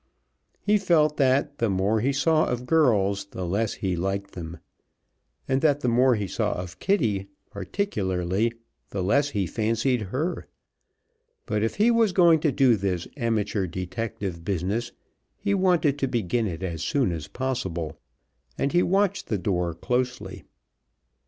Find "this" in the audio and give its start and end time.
12.77-13.07